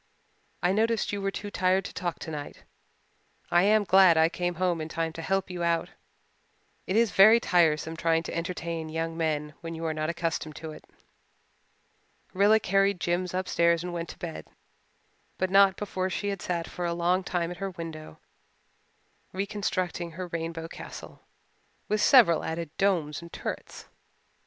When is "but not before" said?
15.37-16.09